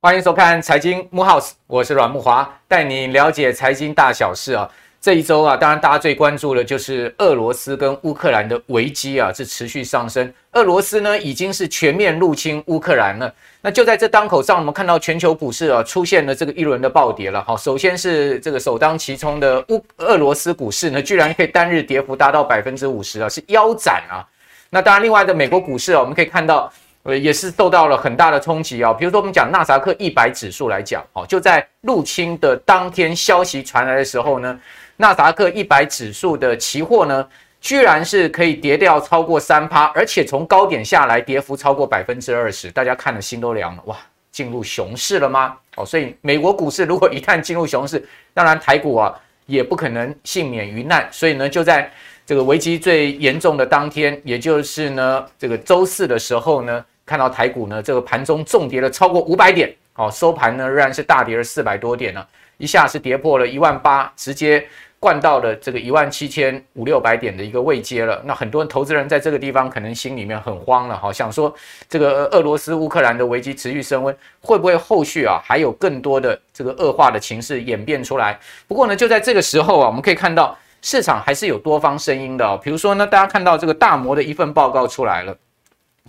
[0.00, 4.70] 欢迎收看财经木 House，我是阮木华，带你了解财经大小事啊。
[5.04, 10.32] 这一周啊，当然大家最关注的就是俄罗斯跟乌克兰的危机啊，是持续上升。
[10.52, 13.30] 俄罗斯呢已经是全面入侵乌克兰了。
[13.60, 17.44] 那就在这当口上，我们看到全球股市啊出现了这个一轮的暴跌了。
[17.44, 24.24] 好，首先是这个首当其冲的乌俄罗斯股市呢，居然可以单日跌幅达到百分之五十啊，是腰斩啊。
[24.70, 26.72] 那当然，另外的美国股市啊，我们可以看到。
[27.06, 28.90] 呃，也是受到了很大的冲击啊。
[28.90, 34.58] 比如说，我们讲纳斯克一百指数来讲，哦，就在入侵的当天消息传来的时候呢，
[34.96, 37.26] 纳斯达克一百指数的期货呢，
[37.60, 43.82] 居然是可以跌掉超过三趴，而且从高点下来跌幅超过百分之二十，大家看了心都凉了。
[43.86, 43.96] 哇，
[44.30, 45.56] 进入熊市了吗？
[45.76, 49.14] 哦，所以美国股市如果一旦进入熊市，当然台股啊
[49.46, 51.08] 也不可能幸免于难。
[51.10, 51.90] 所以呢，就在
[52.24, 56.84] 这个危机最严重的当天，也就是呢这个周四的时候呢。
[57.06, 62.26] 看到台股呢，这个盘中重跌了超过五百点，哦，收盘呢仍然是大跌了四百多点呢，
[62.58, 64.66] 一下是跌破了一万八，直接
[64.98, 68.20] 灌到了这个一万七千五六百点的一个位阶了。
[68.24, 71.54] 那很多投资人在这个地方可能心里面很慌了，哈，想说
[71.88, 78.38] 这个俄罗斯乌克兰的危机持续升温，会不会后续啊还有更多的这个恶化的情势演变出来？
[78.66, 85.36] 不过呢，就在这个时候啊，我们可以看到市场还是有多方声音的，哦比如说呢，大家看到这个大摩的一份报告出来了。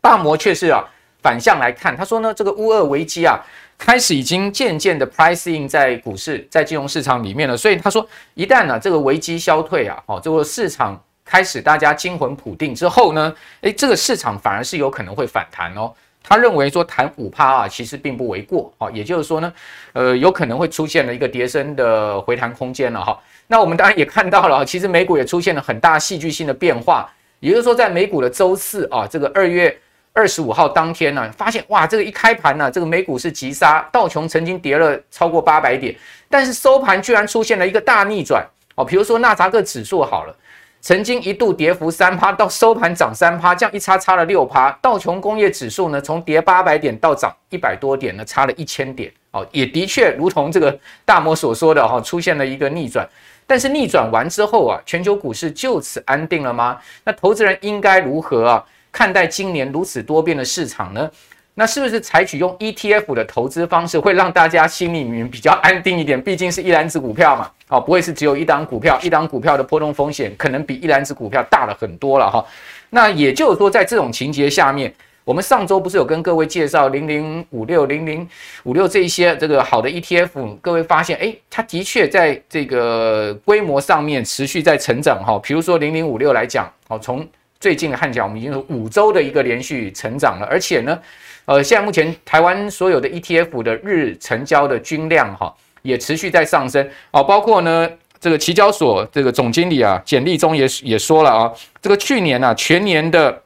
[0.01, 0.83] 大摩却是啊
[1.21, 3.39] 反向来看，他说呢，这个乌俄危机啊，
[3.77, 7.55] 开始已经渐渐的 pricing 在股市、在金融市场里面了。
[7.55, 15.91] 所以他说，一旦呢这个危机消退啊，哦，这个市场开始大家惊魂甫定之后呢，诶，这个市场反而是有可能会反弹哦。
[16.23, 18.89] 他认为说谈五趴啊，其实并不为过哦。
[18.91, 19.53] 也就是说呢，
[19.93, 23.19] 呃，有可能会出现了一个跌升的回弹空间了哈。
[23.47, 27.07] 那我们当然也看到了，其实美股也出现了很大戏剧性的变化，
[27.41, 29.77] 也就是说，在美股的周四啊，这个二月。
[30.15, 35.93] 二十五号当天呢，发现哇，这个一开盘呢，这个美股是急杀，道琼曾经跌了超过八百点，
[36.29, 38.41] 但是收盘居然出现了一个大逆转
[38.75, 38.85] 哦。
[38.85, 40.33] 比如说纳扎克指数好了，
[40.79, 44.71] 曾经一度跌幅三趴，到收盘涨三趴，这样一差差了六趴。
[44.81, 53.05] 道琼工业指数呢，从跌八百点到涨一百多点呢，差了一千点哦，也的确如同这个大摩所说的哈，出现了一个逆转。
[53.45, 56.79] 但是逆转完之后啊，全球股市就此安定了吗？
[57.03, 58.65] 那投资人应该如何啊？
[58.95, 61.11] 看待今年如此多变的市场呢？
[61.55, 66.21] 那是不是采取用 ETF 的投资方式会让大家心里面比较安定一点？
[66.21, 72.45] 毕竟是一篮子股票嘛，哦，不会是只有一档股票，一档股票的波动风险可能比一篮子股票大了很多了哈。
[72.89, 74.93] 那也就是说，在这种情节下面，
[75.25, 78.25] 我们上周不是有跟各位介绍零零五六零零
[78.63, 85.37] 五六这一些这个好的 ETF，各位发现，诶，它的确在这个规模上面持续在成长哈。
[85.43, 87.27] 比如说零零五六来讲，哦，从
[87.59, 90.99] 最近的看起来，我们已经是五周的一个连续成长了，而且呢，
[91.45, 97.23] 呃，现在目前台湾所有的 ETF 的日成交的均量哈，也持续在上升哦。
[97.23, 97.89] 包括呢，
[98.19, 101.51] 这个期交所这个总经理啊简立中也也说了啊，
[101.81, 103.41] 这个去年啊全年的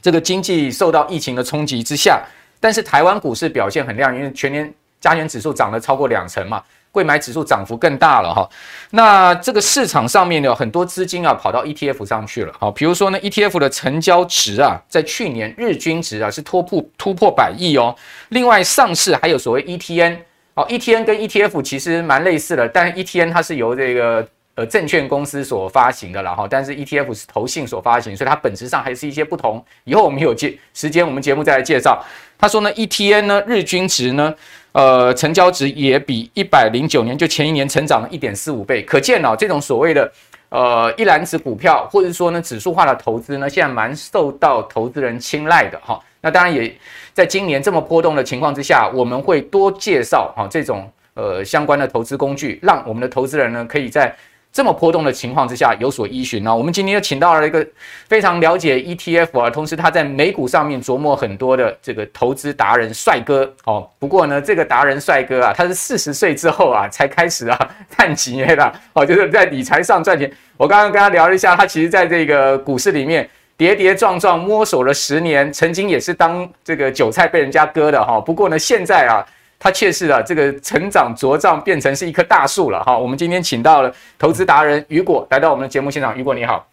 [0.00, 2.22] 这个经济受到疫情的冲击之下，
[2.60, 6.62] 但是台湾股市表现很亮，因为全年加权指数涨了超过两成嘛。
[6.92, 8.48] 柜买指数涨幅更大了哈，
[8.90, 17.94] 那这个市场上面有很多资金啊跑到 ETF 上去了，好，比如说呢 ETF 的成交值啊，在去年日均值啊是突破突破百亿哦。
[18.30, 20.18] 另外上市还有所谓 ETN，
[20.54, 29.64] 哦 ETN 跟 ETF 其实蛮类似的，但 ETN 它是由这个呃证券公司所发行的了哈，但是 ETF 是投信所发行，所以它本质上还是一些不同。
[29.84, 32.04] 以后我们有节时间，我们节目再来介绍。
[32.36, 34.34] 他说呢 ETN 呢日均值呢。
[34.72, 40.12] 呃，成交值也比一百零九年就前一年成长了一点四五倍，可见哦，这种所谓的
[40.48, 46.00] 呃一篮子股票，或者说呢指数化的投资呢，现在蛮受到投资人青睐的哈。
[46.20, 46.72] 那当然也
[47.12, 54.14] 在今年这么波动的情况之下，我们会多介绍哈这种呃相关的投资工具，让我们的投资人呢可以在。
[54.52, 56.54] 这么波动的情况之下有所依循呢？
[56.54, 57.64] 我们今天又请到了一个
[58.08, 63.88] 非常了解 ETF 啊，同时他在美股上面琢磨很多的这个投资达人帅哥哦。
[64.00, 70.28] 不过呢，这个达人帅哥啊，他是四十岁之后啊才开始啊探钱的哦，就是在理财上赚钱。
[70.56, 78.20] 我刚刚跟他聊了一下，他其实在这个股市里面跌跌撞撞摸索了十年，曾经也是当这个韭菜被人家割的哈。
[78.20, 79.24] 不过呢，现在啊。
[79.62, 82.96] 他确实啊，这个成长茁壮变成是一棵大树了哈。
[82.96, 86.16] 我们今天请到了投资达人雨果来到我们的节目现场。
[86.16, 86.66] 雨果你好，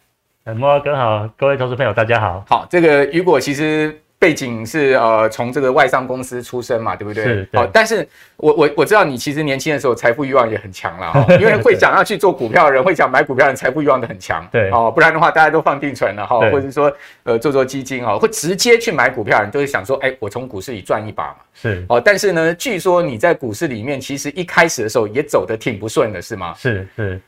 [0.46, 2.46] 慕驊哥好，各位投资朋友大家好。
[2.48, 7.24] 好，这个雨果其实背景是呃，从这个外商公司出身嘛，对不对？
[7.24, 7.50] 是。
[7.54, 14.44] 好，但是我我我知道你其实年轻的时候财富欲望也很强了哈， 因为会想要去做股票的人，会想买股票的人，财富欲望都很强。
[14.52, 14.72] 对。
[14.72, 16.92] 哦，不然的话，大家都放定存了哈，或者说
[17.24, 21.36] 呃做做基金哦，会直接去买股票的人，都会想说，哎，我从股市里赚一把嘛。
[21.54, 21.86] 是。
[21.88, 26.56] 哦，但是呢，据说你在股市里面其实一开始的时候也走得挺不顺的，是吗？
[26.58, 27.22] 是是，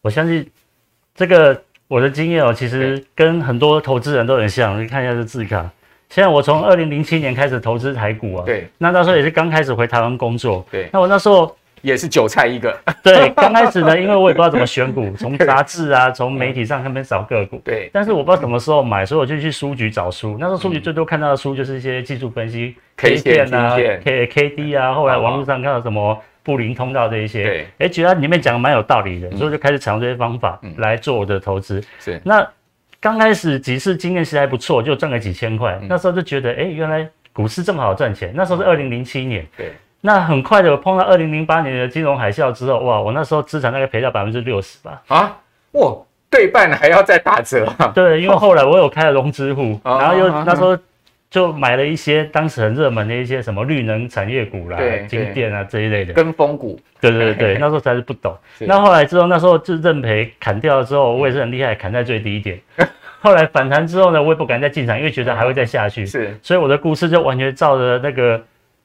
[0.00, 0.48] 我相信
[1.12, 4.80] 这个我的经验哦，其实跟很多投资人都很像。
[4.80, 5.68] 你看一下这字卡。
[6.08, 32.46] 现在我从二零零七年开始投资台股啊，对，那那时候也是刚开始回台湾工作，对，那我那时候也是韭菜一个，对，刚开始呢，因为我也不知道怎么选股， 从杂志啊，从媒体上那边找个股，对，但是我不知道什么时候买，所以我就去书局找书，那时候书局最多看到的书就是一些技术分析，K 线啊，K K D 啊，后来网络上看到什么布林通道这一些，对，哎，觉得里面讲的蛮有道理的，所以就开始采用这些方法来做我的投资，是，那。
[33.00, 35.78] 刚开始几次经验其实还不错，就赚个几千块。
[35.80, 38.32] 嗯、那时候就觉得，哎、欸，原来股市这么好赚钱。
[38.34, 39.72] 那时候是二零零七年，对。
[40.00, 45.02] 那很快的，我碰到二零零八年的金融海啸之后，哇，我那时候资产大概赔掉百分之六十吧。
[45.08, 45.36] 啊，
[45.72, 45.96] 哇，
[46.30, 47.66] 对半还要再打折。
[47.94, 50.78] 对，因为后来我有开了融资户，哦、 然后又那时候
[51.30, 54.78] 就买了一些当时很热门的一些什么绿能产业股啦、
[55.08, 56.78] 金电啊这一类的跟风股。
[57.00, 58.36] 对对对对， 那时候才是不懂。
[58.60, 62.58] 那后来之后，那时候就认赔砍掉了之后，我也是很厉害，砍在最低点。
[63.20, 66.06] 后来反弹之后呢，我也不敢再进场，因为觉得还会再下去。
[66.06, 68.42] 是，所以我的故事就完全照着那个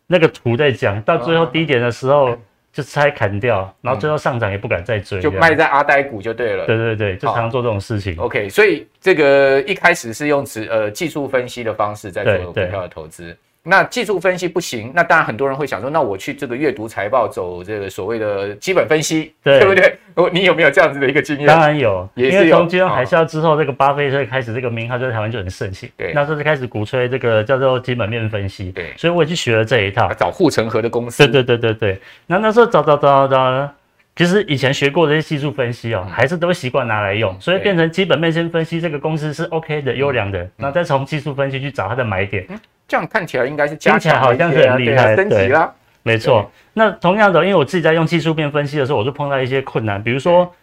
[0.08, 1.02] 那个图在讲。
[1.04, 2.38] 到最后低点的时候，
[2.74, 6.66] 就拆砍掉，然后最后上涨也不敢再追，就卖在阿呆股就对了。
[6.66, 8.16] 对对对，就常常做这种事情。
[8.18, 13.36] OK，所以这个一开始是用指呃技术分析的方式在做股票的投资。
[13.64, 19.98] 那技术分析不行，那当然很多人会想说，那我去这个阅读财报，走这个所谓的基本分析，对， 对不对？
[20.34, 21.46] 你有没有这样子的一个经验？
[21.46, 25.88] 当然有，也是有，因为从金融海啸之后，哦、这个巴菲特开始这个名号在台湾就很盛行。
[25.96, 28.72] 对，那时候就开始鼓吹这个叫做基本面分析。
[28.72, 31.28] 对，所以我也去学了这一套，找护城河的公司。
[31.28, 32.02] 对对对对对。
[32.26, 33.70] 那那时候找找找找，
[34.16, 42.44] 其实以前学过的这些技术分析哦，嗯、还是都会习惯拿来用，所以变成基本面先分析这个公司是 OK 的、优良的，那、嗯、再从技术分析去找它的买点。
[42.50, 42.60] 嗯
[42.92, 45.74] 这样看起来应该是加起来好像是很厉害，升级了。
[46.04, 46.52] 没错。
[46.74, 50.54] 那同样的，因为我自己在用技术面分析的时候，我就碰到一些困难，比如说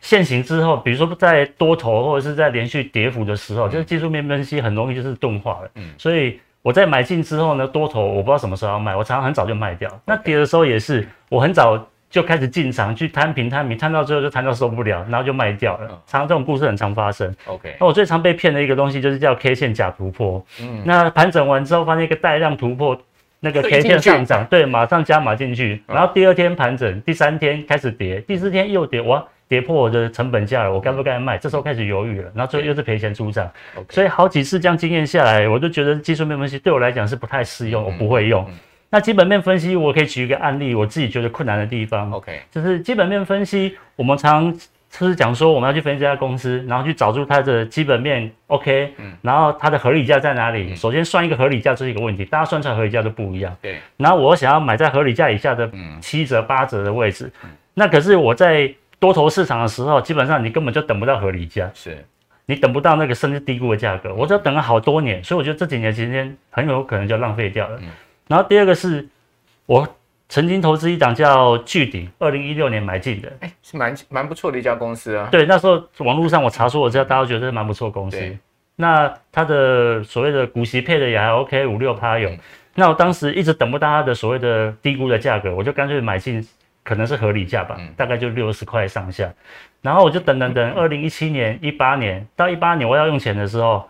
[0.00, 5.70] 现行之后，比如说在多头或者是在连续跌幅的时候，就是技术面分析很容易就是钝化了。
[5.74, 5.84] 嗯。
[5.98, 9.90] 所以我在买进之后呢，多头我不知道什么时候要卖，我常常很早就卖掉。
[10.06, 11.86] 那跌的时候也是，我很早。
[12.10, 15.88] 就开始进场去摊平摊平，摊到最后就摊到受不了，然后就卖掉了。
[16.06, 17.34] 常常这种故事很常发生。
[17.44, 20.44] OK，那我最常被骗的一个东西就是叫 K 线假突破。
[20.62, 22.98] 嗯，那盘整完之后发现一个带量突破，
[23.40, 31.36] 那个 K 线上涨，对，马上加码进去，然后第二天盘整，第三天开始跌，第四天又跌，哇，跌破我的成本价了，我该不该卖？
[31.36, 33.50] 这时候开始犹豫了，然后最后又是赔钱出场。
[33.90, 38.48] 所以好几次这样经验下来，我就觉得技术面分析对我来讲是不太适用，我不会用。
[38.90, 44.50] 那基本面分析，我可以举一个案例，我自己觉得困难的地方，OK，就是基本面分析，我们常
[44.90, 50.74] 就是讲说，我们要去分析这家公司，然后去找出它的基本面，OK，嗯，然后它的合理价在哪里？
[50.74, 53.76] 首先算一个合理价，这是一个问题，大家算出来合理价都不一样，对。
[53.98, 55.70] 然后我想要买在合理价以下的
[56.00, 57.30] 七折八折的位置，
[57.74, 62.02] 那可是我在多头市场的时候，基本上你根本就等不到合理价，是，
[62.46, 67.78] 你等不到那个甚至低估的价格，我只要等了好多年，所以我觉得这几年时间很有可能就浪费掉了。
[68.28, 69.08] 然后第二个是，
[69.66, 69.88] 我
[70.28, 75.26] 曾经投资一档叫巨鼎，二零一六年买进的，哎，是蛮蛮不错的一家公司啊。
[75.32, 78.18] 对，那时候网络上我查出，我知道大家都觉得是蛮不错公司。
[78.18, 78.38] 对
[78.76, 82.28] 那它的所谓的股息配的也还 OK，五六趴有。
[82.28, 82.38] 嗯、
[82.74, 86.46] 那我当时一直等不到它的所谓的低估的价格，我就干脆买进，
[86.84, 89.32] 可能是合理价吧，嗯、大概就六十块上下。
[89.80, 93.88] 然后我就等等等， 二零一七年、一八年到一八年我要用钱的时候。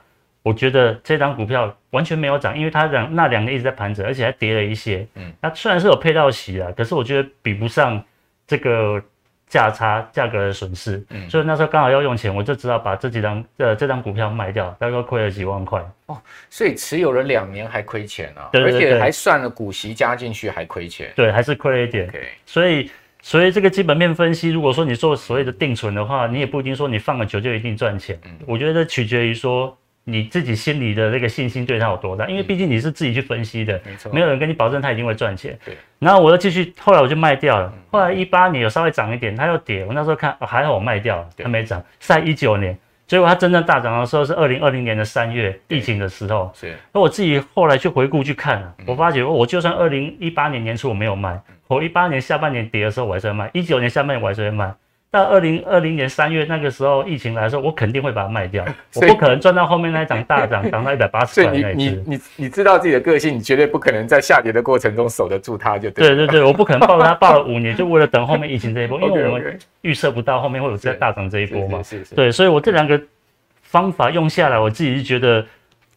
[0.49, 5.07] 我觉得这张股票完全没有涨，因为它两那两个一直在盘整，而且还跌了一些。
[5.15, 8.03] 嗯，那虽然是有配到息啊，可是我觉得比不上
[8.47, 8.99] 这个
[9.47, 11.05] 价差价格的损失。
[11.11, 15.85] 嗯，所以那时候刚好要用钱，我就知道把这几张呃这张股票卖掉，大概亏了几万块。
[16.07, 16.17] 哦，
[16.49, 18.49] 所以持有了两年还亏钱啊？
[18.51, 21.13] 对，对，对，而且还算了股息加进去还亏钱。
[21.15, 22.11] 对，还是亏了一点。
[22.47, 22.91] 所以
[23.21, 28.19] 所以这个基本面分析，如果说你做所谓的定存的话，你也不一定说你放了久就一定赚钱。
[28.25, 29.77] 嗯，我觉得取决于说。
[30.11, 32.27] 你自己心里的那个信心对他有多大？
[32.27, 35.57] 因为毕竟你是自己去分析的，没错，没有人跟你保证他一定会赚钱。
[35.65, 35.77] 对。
[35.99, 37.71] 然后我又继续，后来我就卖掉了。
[37.91, 39.85] 后来一八年有稍微涨一点，它又跌。
[39.85, 41.83] 我那时候看，哦，还好我卖掉了，它没涨。
[41.99, 46.51] 在一九年，结果它真正大涨的时候是二零二零年的三月，疫情的时候。
[46.55, 46.75] 是。
[46.93, 54.73] 那我自己后来去回顾去看了，我发觉我就算二零一八年年初我没有卖，我一八年下半年跌的时候我还是会卖，一九年下半年我还是会卖。
[55.11, 58.65] 到二零二零年三月那个时候疫情来的时候，我肯定会把它卖掉，
[58.97, 66.09] 我不可能赚到后面那一涨大涨，涨到一百八十块那一所以你你你你知道自己的个性，你绝对不可能在下跌的过程中守得住它，就对。
[66.09, 71.83] 对对对，我不可能抱着它抱了五年，就为了等后面疫情这一波， 因为我们预测不到后面会有再大涨这一波嘛。
[71.83, 72.15] 是是是。
[72.15, 73.01] 对，所以我这两个
[73.63, 75.45] 方法用下来，我自己是觉得。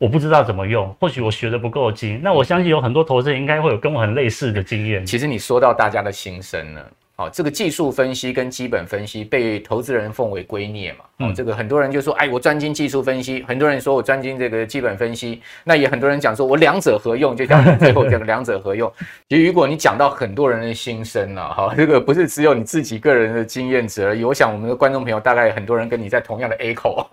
[0.01, 2.19] 我不知道怎么用，或许我学的不够精。
[2.23, 5.05] 那我相信有很多投资人应该会有跟我很类似的经验。
[5.05, 6.91] 其实你说到大家的心声了。
[7.21, 11.05] 好，这个技术分析跟基本分析被投资人奉为圭臬嘛。
[11.21, 15.41] 哦，这个很多人就说，哎，我专精技术分析；很多人说我专精这个基本分析。
[15.63, 18.91] 那也很多人讲说我两者合用，就讲最后讲的两者合用。
[19.29, 24.23] 其实如果你讲到很多人的心声了，哈，这个不是只有你自己个人的经验值而已。
[24.23, 27.07] 我想我们的观众朋友大概很多人跟你在同样的 A 口。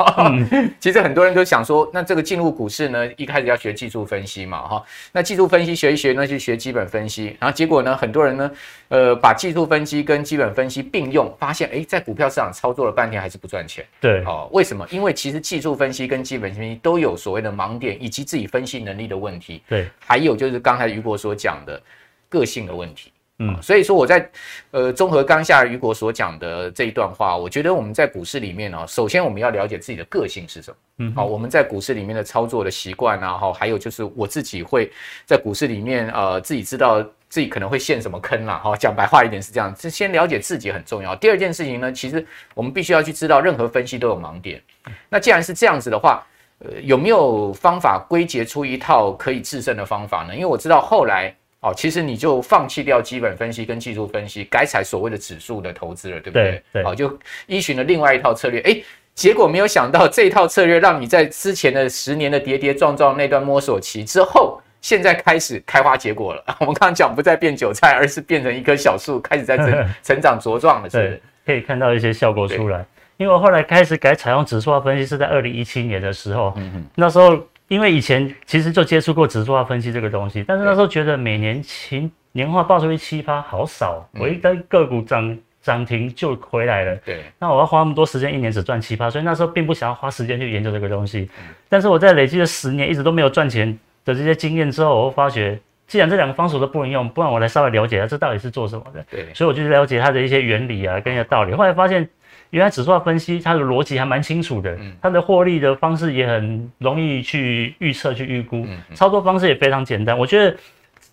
[0.81, 4.83] 其实很多人都想说，那这个进入股市呢，一开始要学技术分析嘛，哈。
[5.13, 7.37] 那技术分析学一学呢，就学基本分析。
[7.39, 8.51] 然后结果呢，很多人呢，
[8.89, 13.85] 呃，把技术分析跟基本分析并用，发现哎，在股票市场操作了半天还是不赚钱。
[14.01, 14.87] 对，好，为什么？
[14.91, 19.61] 因为其实技术分析跟基本分析都有所谓的盲点，以及自己分析能力的问题。
[19.69, 21.81] 对，还有就是刚才雨果所讲的
[22.29, 23.13] 个性的问题。
[23.41, 24.31] 嗯，所以说我在
[24.73, 30.77] 呃综合刚下雨果所讲的这一段话，我觉得我们在股市里面呢，首先我们要了解自己的个性是什么。
[30.99, 34.91] 嗯，好，我们在股市里面的操作的习惯啊，哈，还有就是我自己会
[35.25, 37.05] 在股市里面呃自己知道。
[37.29, 38.59] 自己可能会陷什么坑啦？
[38.65, 41.15] 哈，讲白话一点是这样，是先了解自己很重要。
[41.15, 44.63] 第二件事情呢，其实我们必须要去知道，任何分析都有盲点。
[45.11, 46.27] 那既然是这样子的话，
[46.61, 50.35] 呃，有没有方法归结出一套可以制胜的方法呢？
[50.35, 56.39] 因为我知道后来哦，其实你就放弃掉基本分析跟技术分析，改采所谓的指数的投资了，对不
[56.73, 56.83] 对？
[56.83, 58.61] 好，就依循了另外一套策略。
[58.63, 58.83] 诶，
[59.15, 64.61] 结果没有想到这一套策略让你在之前的十年的跌跌撞撞那段摸索期之后。
[64.81, 66.43] 现在开始开花结果了。
[66.61, 71.09] 我们刚刚讲不再变韭菜，而是变成一棵小树，开始在成 成长茁壮了，是不是？
[71.11, 72.85] 对，可以看到一些效果出来。
[73.17, 76.53] 因为我后来开始改采用指数化分析，是在二零一七年的时候。
[76.57, 76.85] 嗯哼。
[76.95, 86.95] 那时候因为以前其实就接触过指数化分析这个东西，但是那时候觉得每年期年化报酬率七趴好少，我一旦个股涨涨停就回来了。
[87.05, 87.25] 对。
[87.41, 91.29] 那我要花那么多时间，一年只赚七趴，所以那时候并不想要花时间去研究这个东西。
[91.69, 93.77] 但是我在累积了十年，一直都没有赚钱。
[94.09, 99.05] 的这些经验之后，我会发觉，既然这两个方式都不能用，不然我来稍微了解一下这到底是做什么的。
[99.11, 101.53] 对，所以我就去了解它的一些原理啊，跟一些道理。
[101.53, 102.09] 后来发现，
[102.51, 110.19] 原来指数化分析它的逻辑还蛮清楚的，它的获利的方式也很容易去预测、去预估，操作方式也非常简单。
[110.19, 110.57] 我觉得，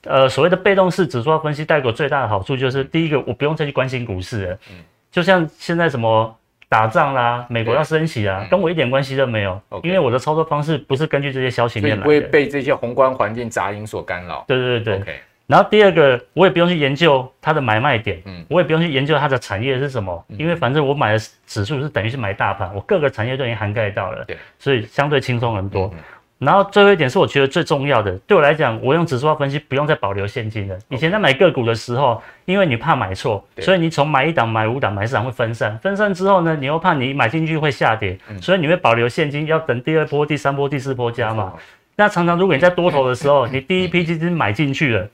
[0.06, 4.78] 呃，所谓的被动式指数化分析带给我最大的好处就是，第一个，我不用再去关心股市了，嗯
[5.12, 6.36] 就像现在什么。
[6.68, 14.44] 打仗啦，美国要升息啊，跟我一点关系都没有，因为我的操作方式不是根据这些消息面来不会被这些宏观环境杂音所干扰。
[14.48, 15.20] 对对对对。
[15.48, 25.94] 然后第二个，我也不用去研究它的买卖点，嗯，我也不用去研究它的产业是什么，因为反正我买的指数是等于是买大盘，我各个产业都已经涵盖到了，对，所以相对轻松很多。
[26.38, 30.78] 然后最后一点是我觉得最重要的，对我来讲，我用指数化分析不用再保留现金了。
[30.90, 41.54] 以前在买个股的时候，因为你怕买错，所以你从买一档、买五档、买四档会分散，分散之后呢，你又怕你买进去会下跌，所以你会保留现金，要等第二波、第三波、第四波加嘛。
[41.96, 45.08] 那常常如果你在多头的时候，你第一批基金买进去了。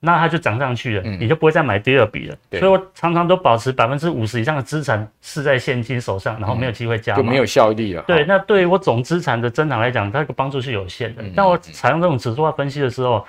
[0.00, 2.36] 那它就涨上去了，你就不会再买第二笔了。
[2.50, 8.02] 所以我常常都保持百分之五十以上的资产是在现金手上，然后没有机会加码，就没有效益了。
[8.06, 11.24] 对，那对于我总资产的增长来讲，它的帮助是有限的。
[11.34, 13.26] 但我采用这种指数化分析的时候，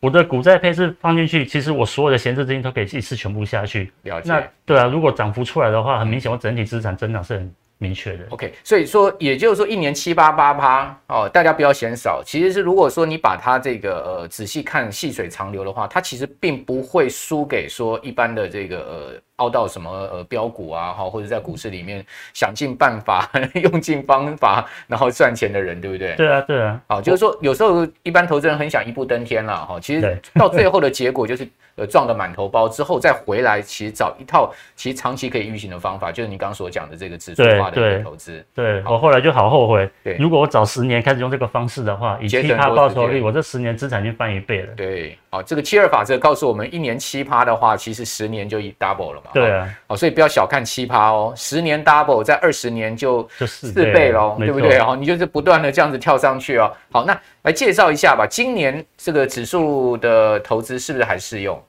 [0.00, 3.92] 我的股债配置放进去，其实我所有的闲置资金都可以一次全部下去。
[4.02, 4.30] 了解。
[4.30, 7.54] 那对啊，如果涨幅出来的话，很明显我整体资产增长是很。
[7.78, 12.22] 明确的，OK，所以说，也就是说，一年七八八趴哦，大家不要嫌少。
[12.24, 19.20] 其实是如果说你把它这个呃仔细看细水长流的话，它其实并不会输给说一般的这个呃。
[19.36, 26.14] 凹到什么呃标股啊，哈，或者在股市里面想尽办法、 用尽方法，然后赚钱的人，对不对？
[26.14, 26.80] 对啊，对啊。
[26.86, 38.44] 好，就是说有时候一般投资人很想一步登天了，哈，其实到最后的结果就是呃撞个满头包之后再回来，其实找一套其实长期可以运行的方法，就是你刚刚所讲的这个指数化的一个投资。
[38.54, 39.90] 对，对我后来就好后悔。
[40.04, 44.72] 对，如果我早十年开始用这个方式的话，以七趴报酬率，我这十年资产就翻一倍了。
[44.76, 49.20] 对，好，这个七二法则告诉我们，一年七趴的话，其实十年就一 double 了。
[49.32, 54.78] 对啊，哦，所以不要小看七趴哦，十年 double 在二十年就四倍喽，对不对？
[54.78, 56.70] 哦，你就是不断的这样子跳上去哦。
[56.92, 61.60] 好，那来介绍一下吧，今年这个指数的投资是不是还适用？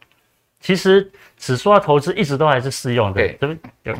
[0.59, 3.15] 其实指数化投资一直都还是适用的。
[3.15, 3.95] 对，这边有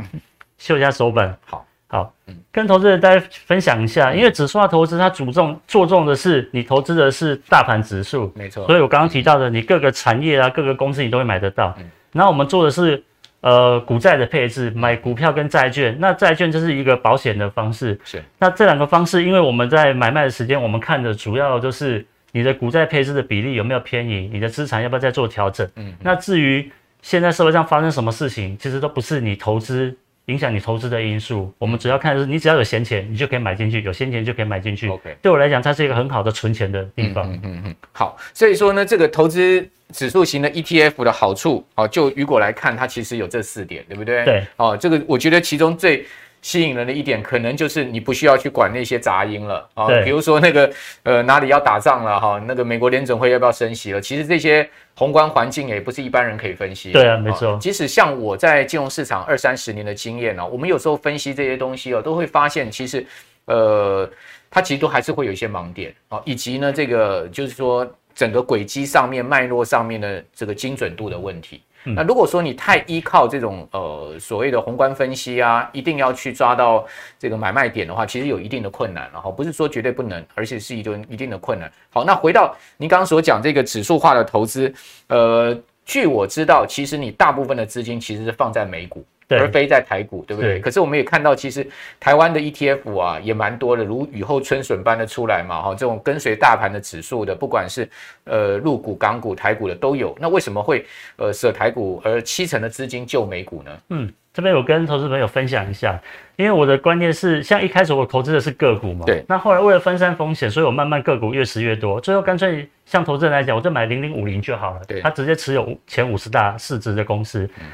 [0.58, 1.36] 秀一下手本。
[1.46, 2.14] 好，好，
[2.52, 8.66] 跟投资人大家分享一下，因为指数化投资它主重做重的是你投资的是大盘指数，没错。
[8.68, 11.76] 所以我刚刚提到的，你各个产业啊，各个公司你都会买得到。
[12.12, 13.04] 然后我们做的是。
[13.46, 15.96] 呃股债的配置，买股票跟债券。
[16.00, 17.98] 那债券就是一个保险的方式。
[18.04, 18.20] 是。
[18.40, 25.70] 那这两个方式，因为我们在买卖的时间，我们看的主要就是你的股债配置的比例有没有偏移，你的资产要不要再做调整。
[25.76, 25.94] 嗯。
[26.02, 26.72] 那至于
[27.04, 29.96] 现在社会上发生什么事情，其实都不是你投资。
[30.28, 34.90] 影响你投资的因素，我们只要看的是你只要有闲钱，你就可以买进去，有闲钱就可以买进去。
[34.90, 37.32] OK，对我来讲，它是一个很好的存钱的地方。
[37.32, 37.76] 嗯嗯嗯。
[37.92, 44.26] 好，所以说呢，这个投资指数型的 ETF 的好处，哦，就雨果来看，它其实有这四点，对不对？
[44.26, 44.44] 对。
[44.58, 46.04] 哦，这个我觉得其中最
[46.46, 50.72] 吸引人的一点，可能就是你不需要去管那些杂音了啊，比如说那个
[51.02, 54.70] 呃哪里要打仗了哈，那个美国联准会要不要升息了，其实这些。
[54.98, 57.02] 宏观环境也不是一般人可以分析的。
[57.02, 57.58] 对啊，没错。
[57.60, 63.06] 即使像我在金融市场二三十年的经验呢，我们有时候分析这些东西哦，都会发现其实，
[63.44, 64.10] 呃，
[64.50, 71.62] 它其实都还是会有一些盲点啊，以及呢，这个就是说整个轨迹上面、脉络上面的这个精准度的问题。
[71.86, 76.86] 那如果说你太依靠这种呃所谓的宏观分析啊，一定要去抓到
[77.20, 81.72] 这个买卖点的话，其实有一定的困难然后，不是说绝对不能，而且是一种一定的困难。
[81.92, 84.74] 好，那回到您刚刚所讲这个指数化的投资，
[85.08, 89.06] 呃，据我知道，其实你大部分的资金其实是放在美股。
[89.30, 90.56] 而非在台股，对不对？
[90.56, 90.60] 对。
[90.60, 91.68] 可是我们也看到，其实
[92.00, 97.90] 台湾的 ETF 啊也蛮多的，如雨后春笋般的出来嘛，哈，这种跟随大盘的指数的，不管是
[98.26, 100.16] 呃陆股、港股、台股的都有。
[100.20, 103.72] 那为什么会呃舍台股，而七成的资金救美股呢？
[103.90, 106.00] 嗯，这边我跟投资朋友分享一下，
[106.36, 109.26] 因为我的观念是，像一开始我投资的是个股嘛，对。
[109.28, 115.02] 那后来为了分散风险，所以我慢慢个股越持越多，最后干脆像投资人来讲，我就买零零五零就好了，对。
[115.02, 117.50] 他直接持有前五十大市值的公司。
[117.60, 117.66] 嗯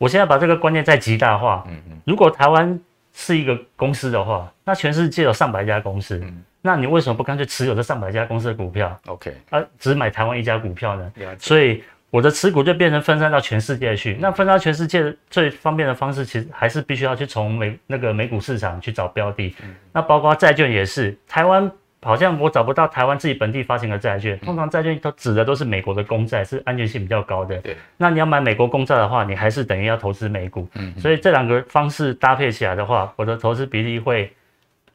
[0.00, 1.62] 我现在把这个观念再极大化。
[1.68, 2.80] 嗯嗯，如果台湾
[3.12, 11.12] 是一个公司的话，那全世界有上百家公司，嗯，那你为什么不干脆持有这上百家公司的股票？OK，啊，只买台湾一家股票呢？
[11.38, 14.16] 所以我的持股就变成分散到全世界去。
[14.18, 19.54] 那分散到全世界最方便的方式，其实还是必须要去从美那个美股市场去找标的。
[19.92, 21.70] 那包括债券也是，台湾。
[22.02, 27.56] 好像我找不到台湾自己本地发行的债券，通常债券都指的都是美国的公债，是安全性比较高的。
[27.58, 30.66] 对，那你要买美国公债的话，你还是等于要投资美股。
[30.76, 34.32] 嗯，所以这两个方式搭配起来的话，我的投资比例会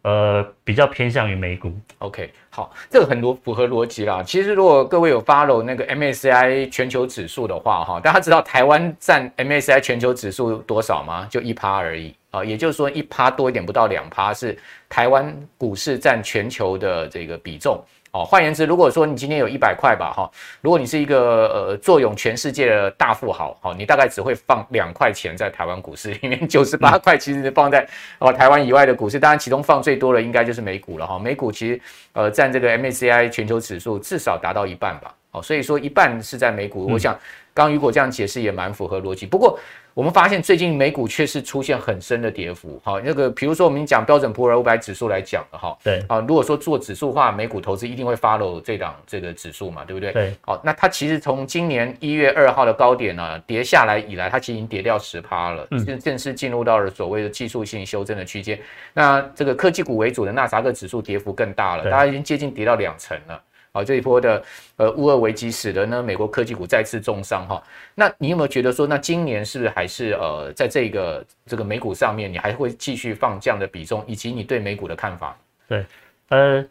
[0.06, 1.74] 呃比较偏向于美股。
[1.98, 4.22] OK，好，这个很多符合逻辑啦。
[4.22, 11.28] 其实如果各位有 follow 那个 MSCI 全球指数的话，哈，大家知道台湾占 MSCI 全球指数多少吗？
[11.28, 12.14] 就一趴而已。
[12.30, 14.56] 啊，也就是说一趴多一点，不到两趴是
[14.88, 17.84] 台湾股市占全球的这个比重。
[18.16, 27.86] 哦，换言之，如果说你今天有一百块吧，哈，如果你是一个呃坐拥全世界的大富豪，哈，你大概只会放两块钱在台湾股市里面，九十八块其实是放在
[28.20, 29.20] 哦台湾以外的股市。
[29.20, 31.20] 当然，其中放最多的应该就是美股了，哈。
[31.20, 31.82] 美股其实
[32.14, 35.14] 呃占这个 MSCI 全球指数至少达到一半吧。
[35.36, 36.88] 哦，所以说一半是在美股。
[36.92, 37.14] 我想
[37.54, 39.26] 刚刚如果这样解释也蛮符合逻辑。
[39.26, 39.60] 不过。
[39.96, 50.12] 我们发现最近美股确实出现很深的跌幅，好，那个比如说我们讲标准普尔五百指数来讲的哈，对，啊，如果说做指数化美股投资，一定会 follow 这档这个指数嘛，对不对？
[50.12, 58.60] 对，好，那它其实从今年一月二号的高点呢、啊、跌下来以来，它其实已经跌掉十趴了，正正式进入到了所谓的技术性修正的区间。
[58.92, 63.42] 那这个科技股为主的纳斯达克指数跌幅更大了，大家已经接近跌到两成了。
[63.76, 64.42] 好，这一波的
[64.78, 67.62] 呃乌俄危机使得呢美国科技股再次重伤哈。
[67.94, 75.38] 那你有没有觉得说，那今年是不是还是呃在这个这个美股上面，你还会继续放这样的比重，以及你对美股的看法？
[75.68, 75.86] 对，
[76.30, 76.66] 呃，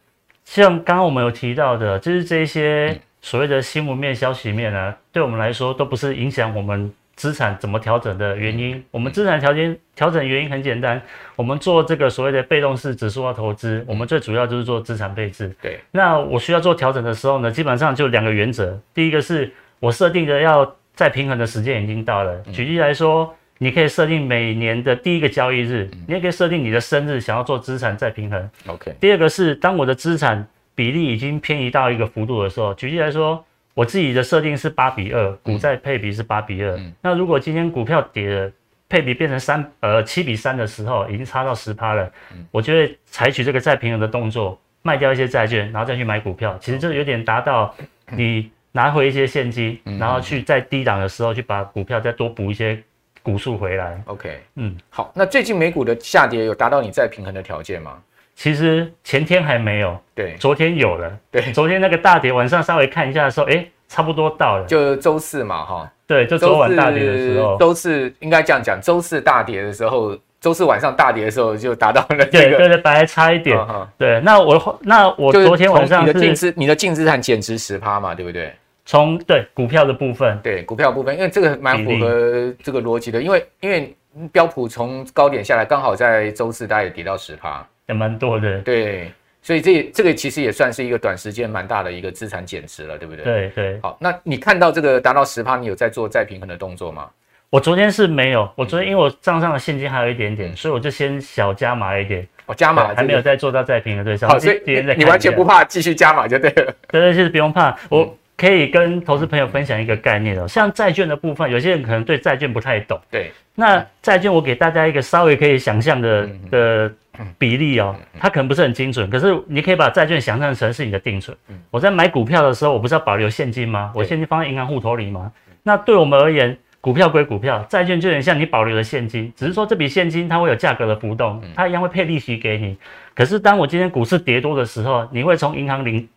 [0.47, 6.91] 像刚刚我们有提到的，就是这些所谓的新闻面、消息面呢、啊，对我们来说都不是影响我们。
[7.17, 8.83] 资产怎么调整的原因？
[8.91, 11.01] 我们资产调节调整原因很简单，
[11.37, 15.55] 我们做这个所谓的被动式指数化投资，我们最主要就是做资产配置。
[15.63, 18.79] 对，那我需要做调整的时候呢，基本上就两个原则。
[18.93, 22.37] 第一个是我设定的要再平衡的时间已经到了。
[22.53, 28.51] 举例来说，你可以设定每年的第一个交易日，你也可以设定你的生日，想要做资产再平衡。
[28.67, 28.95] OK。
[29.01, 33.45] 第二个是当我的资产比例已经偏移到一个幅度的时候，举例来说。
[33.75, 36.81] 我自己的设定是八比二，股债配比是八比二。
[37.03, 38.51] 那如果今天股票跌了，
[38.89, 42.09] 配比变成三呃七比三的时候，已经差到十趴了，
[42.53, 46.57] 我就会采取这个再平衡的动作，卖掉一些债券，然后再去买股票。
[46.61, 47.75] 其实就有点达到
[48.11, 52.81] 你拿回一些现金，然后去在低档的时候去把股票再多补一些
[53.23, 54.01] 股数回来。
[54.05, 55.11] OK，嗯，好。
[55.17, 58.01] 那最近美股的下跌有达到你再平衡的条件吗？
[58.35, 73.59] 其实前天还没有，对，昨天有了，对，昨天那个大跌，晚上稍微看一下的时候，哎，差不多到了，就周四嘛，哈，对，就昨晚大跌的时候，周四应该这样讲，周四大跌的时候，周四晚上大跌的时候就达到了这个，对对对，本来差一点，
[73.97, 78.53] 对，那我那我昨天晚上你的净资你的净资产减值十趴嘛，对不对？
[78.87, 83.97] 从对股票的部分，对股票部分，因为这个蛮符合这个逻辑的，因为因为
[84.31, 88.59] 标普从高点下来，刚好在周四大概也跌到十趴， 也蛮多的。
[88.61, 93.25] 对，所以这这个其实也算是一个短时间蛮大的一个资产减值了，对不对？
[93.25, 93.81] 对对。
[93.83, 97.09] 好，那你看到这个达到十趴，你有在做再平衡的动作吗？
[97.51, 102.27] 我昨天是没有，我昨天因为我账上的现金还有一点点，嗯、所以我就先小加码一点。
[102.47, 104.29] 哦，加码还没有再做到再平衡对象。
[104.29, 104.61] 好，所以
[104.97, 106.75] 你完全不怕继续加码就对了。
[106.89, 107.75] 对对，其实不用怕。
[107.89, 113.01] 我可以跟投资朋友分享一个概念哦，像债券的部分，有些人可能对债券不太懂。
[113.11, 113.33] 对。
[113.57, 116.93] 那债券我给大家一个稍微可以想象的的
[117.39, 121.37] 比例哦，它可能不是很精准，可是你可以把债券想象成是你的定存。
[121.71, 123.93] 我在买股票的时候，我不是要保留现金吗？
[123.95, 125.31] 我现金放在银行户头里吗？
[125.63, 132.77] 那对我们而言，股票归股票，债券就有点像你保留的现金，只是说这笔现金它会有价格的浮动，它一样会配利息给你。
[133.15, 136.09] 可是当我今天股市跌多的时候，你会从银行领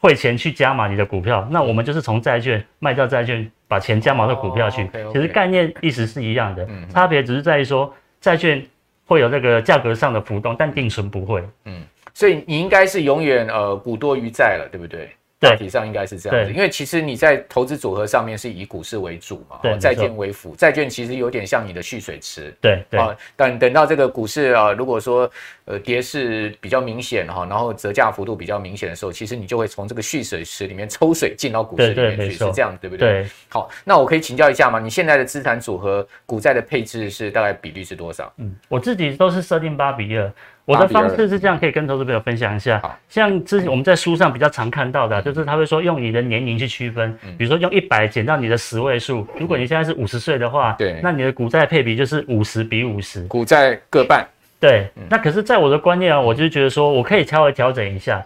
[0.00, 4.88] 汇钱去加码你的股票，那我们就是从债券卖掉债券，把钱加码到股票去。
[5.12, 8.66] 其实概念意思是一样的，差别只是在于说债券
[9.04, 11.44] 会有那个价格上的浮动，但定存不会。
[11.66, 11.82] 嗯，
[12.14, 15.10] 所以你应该是永远呃股多于债了，对不对？
[15.40, 20.54] 大体上应该是这样子，因为其实你在投资组合上面是以股市为主嘛，债券为辅。
[20.54, 23.00] 债券其实有点像你的蓄水池，对对。
[23.00, 25.30] 啊，等等到这个股市啊，如果说
[25.64, 33.22] 呃跌势比较明显哈，然后折价幅度比较明显的时候，其实你就会从这个蓄水池里面抽水进到股市里面去，是这样对不对？
[33.22, 33.26] 对。
[33.48, 34.78] 好，那我可以请教一下吗？
[34.78, 38.30] 你现在的资产组合股债的配置是大概比率是多少？
[38.36, 40.30] 嗯，我自己都是设定八比二。
[40.70, 42.80] 我的方式是这样，可以跟投资朋友分享一下。
[43.08, 49.26] 像之前我们在书上比较常看到的，就是他会说用你的年龄去区分，比如说用一百减到你的十位数。
[49.38, 54.24] 如果你现在是五十岁的话，对，那你的股债配比就是五十比五十，股债各半。
[54.60, 58.24] 对，那可是，在我的观念啊，我就觉得说我可以稍微调整一下，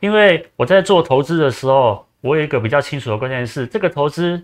[0.00, 4.42] 因为我在做投资的时候，我有一个比较清楚的观念是，这个投资。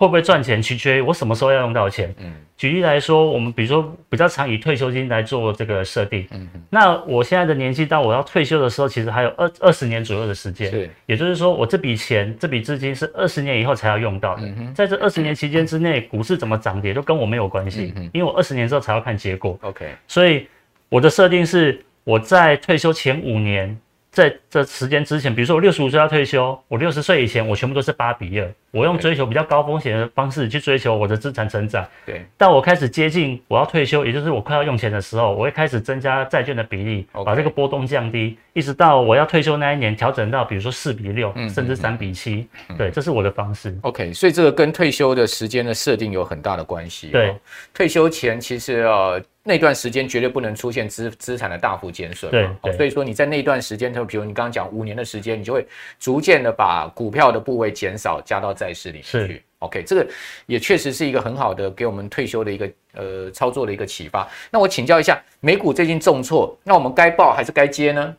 [0.00, 2.10] 会不会赚钱取决于我什么时候要用到钱。
[2.20, 6.26] 嗯，举例来说，我们比如说比较常以退休金来做这个设定。
[6.30, 10.70] 嗯，那我现在的年纪到我要退休的时候，其实还有二二十年左右的时间。
[10.70, 14.42] 是，也就是说，我这笔钱这笔资金是二十年以后才要用到的。
[14.44, 17.92] 嗯，在这二十年期间之内，股市怎么涨跌都跟我没有关系。
[17.96, 19.58] 嗯，因为我二十年之后才要看结果。
[19.60, 20.48] OK，所以
[20.88, 23.78] 我的设定是我在退休前五年。
[24.12, 31.86] 在这时间之前，比如说我六十五岁要退休，我六十岁以前我全部都是八比二，我用追求比较高风险的方式去追求我的资产成长。
[32.06, 42.46] 对，到我开始接近我要退休，也就是我快要用钱的时候，我会开始增加债券的比例，把这个波动降低，一直到我要退休那一年调整到比如说四比六，甚至三比七。
[42.78, 43.76] 对，这是我的方式。
[43.82, 47.08] OK，所以这个跟退休的时间的设定有很大的关系。
[47.08, 47.34] 对，
[47.74, 49.22] 退休前其实呃。
[49.42, 55.66] 那段时间绝对不能出现资资产的大幅减损，对，所以说你在那段时间，就比如你刚刚讲五年的时间，你就会
[55.98, 59.10] 逐渐的把股票的部位减少，加到债市里面去。
[59.10, 60.06] 是 OK，这个
[60.46, 64.28] 也确实是一个很好的给我们退休的一个呃操作的一个启发。
[64.50, 68.14] 那我请教一下，美股最近重挫，那我们该报还是该接呢？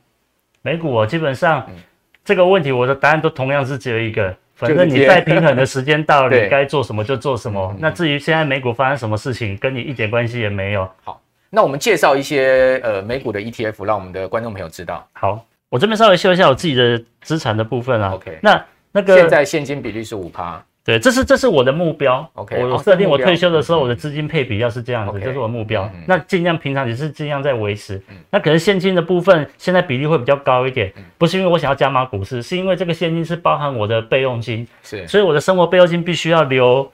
[0.62, 1.68] 美股我基本上
[2.26, 4.36] 这个问题，我的答案都同样是只有一个。
[4.54, 7.76] 反正你再平衡的时间到了， 你该做什么就做什么。
[7.80, 10.88] 那至于现在美股发生什么事情，跟你一点关系也没有。
[11.04, 15.04] 好，那我们介绍一些呃美股的 ETF，让我们的观众朋友知道。
[15.14, 18.14] 好，我这边稍微秀一下我自己的资产的部分啊。
[18.14, 20.64] OK，那那个现在现金比率是五趴。
[20.84, 22.28] 对，这是这是我的目标。
[22.34, 25.88] OK，我设定我退休的时候，我的资金配比要是这样子，这是我的目标。
[26.08, 28.02] 那尽量平常也是尽量在维持。
[28.32, 36.92] 那可能现金的部分现在比例会比较高一点，不是因为我想要加码股市，是因为这个现金是包含我的备用金，是，所以我的生活备用金必须要留，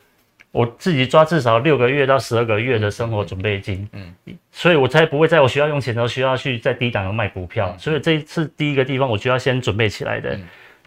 [0.52, 3.88] 我自己抓至少六个月到十二个月的生活准备金。
[3.94, 4.14] 嗯，
[4.52, 7.74] 所以我才不会在我需要用钱的时候需要去在低档卖股票。
[7.80, 10.38] 所以这一次第一个地方我需要先准备起来的。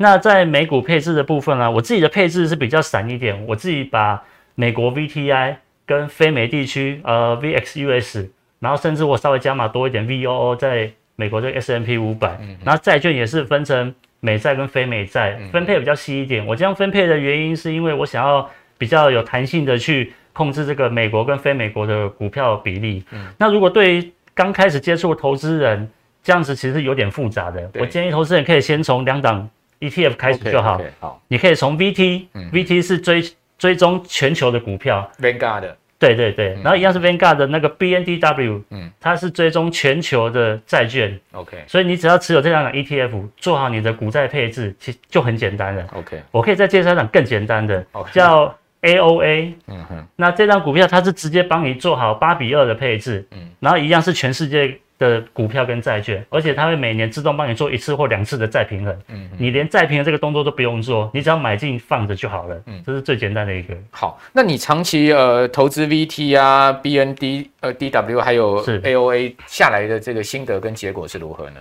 [0.02, 4.22] 那在美股配置的部分呢、啊，我自己的配置是比较散一点，我自己把
[4.54, 16.46] 美国 VTI 跟非美地区呃 VXUS，然后甚至我稍微加码多一点 VOO 在美国这个 S&P 五百，然后债券也是分成美债跟非美债，分配比较细一点。
[16.46, 23.04] 我这样分配的原因是因为我想要比较有弹性的去控制这个美国跟非美国的股票比例。
[23.36, 25.86] 那如果对于刚开始接触投资人，
[26.22, 27.70] 这样子其实有点复杂的。
[27.74, 29.46] 我建议投资人可以先从两档。
[29.80, 33.22] ETF 开始就好，okay, okay, 好，你可以从 VT，VT、嗯、VT 是追
[33.58, 35.60] 追踪全球的股票，Vanguard。
[35.60, 48.12] 的，对对对，嗯、然后一样是 Vanguard 的那个 BNDW，嗯，它是追踪全球的债券，OK，所以你只要持有这两档 ETF，做好你的股债配置，其实就很简单了，OK，我可以再介绍一档更简单的，Okay.
[48.12, 54.78] 叫 AOA，嗯哼，那这张股票它是直接帮你做好八比二的配置，嗯，然后一样是全世界。
[55.00, 58.96] 的股票跟债券，而且它会每年自动帮你做一次或两次的再平衡。
[59.08, 62.62] 嗯，你连再平衡这个动作都不用做，你只要买进放着就好了。
[62.66, 63.74] 嗯，这是最简单的一个。
[63.90, 71.60] 好，那你长期呃投资 VT 啊、BND 呃 DW 还有 AOA 下来的这个心得跟结果是如何呢？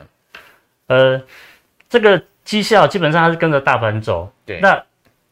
[0.88, 1.21] 呃，
[1.89, 4.32] 这个绩效基本上它是跟着大盘走。
[4.45, 4.84] 对，那。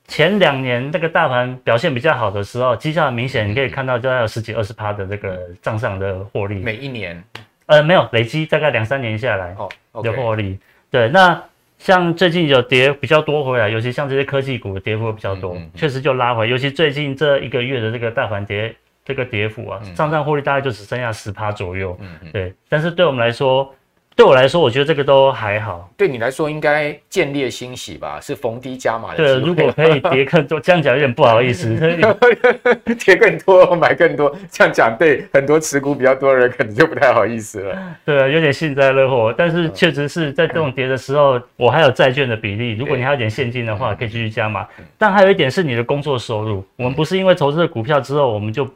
[0.10, 6.56] 前两年这个大盘表现比较好的时候，绩效很明显，你可以看到就要有十几二十趴的这个账上的获利。
[6.60, 7.22] 每一年，
[7.68, 10.58] 呃，没有累积，大概两三年下来哦，okay、有获利。
[10.90, 11.42] 对，那
[11.78, 16.50] 像最近有跌比较多回来，尤其像这些科技股的跌幅比较多，确、嗯嗯、实就拉回。
[16.50, 18.76] 尤其最近这一个月的这个大盘跌
[19.06, 21.98] 这个跌幅啊，账上获利大概就只剩下十趴左右。
[22.34, 23.74] 对，但是对我们来说。
[24.18, 25.88] 对我来说，我觉得这个都还好。
[25.96, 28.20] 对你来说，应该见猎欣喜吧？
[28.20, 29.18] 是逢低加码的。
[29.18, 31.78] 对，如果可以 跌更多，这样讲有点不好意思。
[33.06, 37.78] 跌更多，买更多，这样讲对很多持股比较多的人可能就不太好意思了。
[38.04, 39.32] 对啊，有点幸灾乐祸。
[39.38, 42.72] 但是确实是在这种跌的时候，我还有债券的比例。
[42.72, 44.68] 如果你还有点现金的话，可以继续加码。
[44.98, 46.66] 但还有一点是你的工作收入。
[46.76, 48.68] 我们不是因为投资了股票之后，我们就。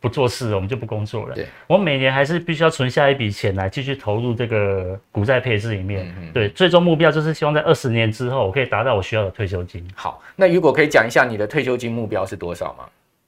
[0.00, 1.34] 不做事，我们就不工作了。
[1.34, 6.06] 对，我每年还是必须要存下一笔钱来继续投入这个股债配置里面。
[6.08, 6.32] 嗯嗯。
[6.32, 9.84] 对，最终目标就是希望在二十年之后，我可以达到我需要的退休金。
[9.94, 12.84] 好，那如果可以讲一下你的退休金目标是多少吗？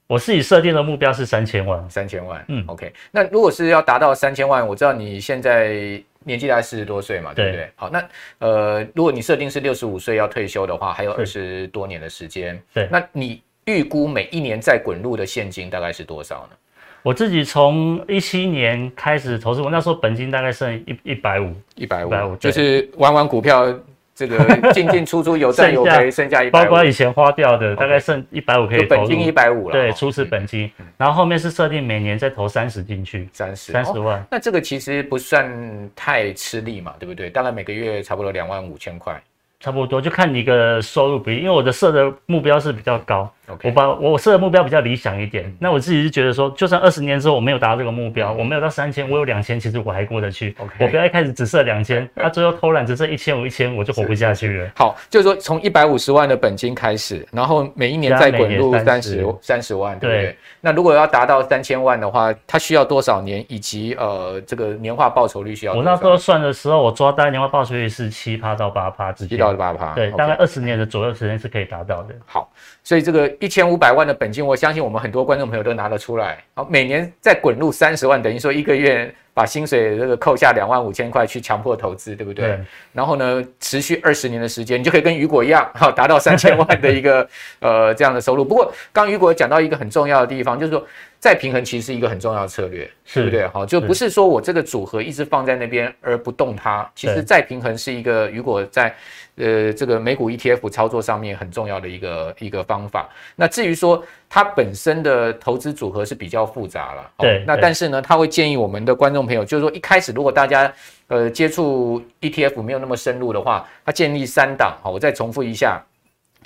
[0.07, 1.89] 我自己设定的目标是三千万。
[1.89, 2.93] 三千万，嗯，OK。
[3.13, 7.57] 那如果是要达到三千万，我知道你现在年纪大概四十多岁嘛，对不对？
[7.59, 7.71] 对。
[7.77, 12.61] 好，那呃，如果你设定是六十五岁要退休的话，还有二十多年的时间。
[12.75, 12.89] 对。
[12.91, 16.57] 那你预估每一年再滚入的现金大概是多少呢？
[17.03, 23.67] 我自己从一七年开始投资，我那时候本金大概剩一一百五，一百五，就是玩玩股票，
[24.15, 24.37] 这个
[24.73, 29.01] 进进出出有赚有赔，剩下一百，包括以前花掉的，大概剩一百五可以投入。
[29.01, 34.23] 本金一百五了，对，初始本金，然后后面是设定每年再投三十进去，三十，三十万。
[34.31, 35.51] 那这个其实不算
[35.97, 37.31] 太吃力嘛，对不对？
[37.31, 39.19] 大概每个月差不多两万五千块。
[39.59, 43.31] 差不多，就看你一个收入比例，因为我的设的目标是比较高。
[43.63, 45.45] 我把我设的目标比较理想一点。
[45.47, 50.55] 嗯、那我自己是觉得说，就算二十年之后我没有达到这个目标，嗯、我没有到三千，我有两千，其实我还过得去。
[50.79, 54.71] 我不要一开始只设两千，那 最后偷懒只剩一千五，一千我就活不下去了。
[54.77, 60.23] 好，就是说从一百五十万的本金开始，然后每一年再滚入三十三十万，对不对？
[60.25, 63.45] 对，那如果要达到三千万的话，它需要多少年？
[63.49, 65.91] 以及呃，这个年化报酬率需要多少？
[65.91, 72.15] 我那时候算的时候，我抓大概年化报酬率是七趴到八趴之间，七到八趴，对大概二十年的左右时间是可以达到的。
[72.27, 72.51] 好，
[72.85, 74.15] 所以这个一千五百万的。
[74.21, 76.37] 本金，我相信我们很多观众朋友都拿得出来。
[76.55, 82.49] 好，每年再滚入三十万，等于说一个月把薪水这个扣下两万五千块去强迫投资，对不对？
[82.49, 82.61] 对。
[82.93, 87.27] 然后呢，持续二十年的时间，你就可以跟雨果一样， 好，达到三千万的一个
[87.61, 88.45] 呃这样的收入。
[88.45, 90.87] 不过，刚雨果讲到一个很重要的地方，就是说
[91.21, 93.47] 再平衡其实是一个很重要的策略，对不对？
[93.47, 98.93] 好，就不是说我这个组合一直放在那边而不动它，其实再平衡是一个如果在。
[99.37, 103.09] 呃，这个美股 ETF 操作上面很重要的一个一个方法。
[103.37, 107.45] 那至于说它本身的投资组合是比较复杂了，对、哦。
[107.47, 110.71] 那但是呢，他会建议我们的观众朋友，就是说一开始如果大家
[111.07, 114.77] 呃接触 ETF 没有那么深入的话，他建议三档。
[114.83, 115.83] 好，我再重复一下。